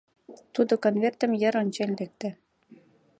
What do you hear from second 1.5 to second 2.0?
ончен